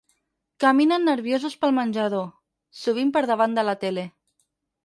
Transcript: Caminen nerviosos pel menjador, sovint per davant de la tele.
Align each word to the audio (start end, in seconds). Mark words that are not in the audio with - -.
Caminen 0.63 1.05
nerviosos 1.09 1.57
pel 1.65 1.75
menjador, 1.81 2.25
sovint 2.85 3.15
per 3.19 3.25
davant 3.33 3.57
de 3.59 3.67
la 3.71 3.81
tele. 3.85 4.09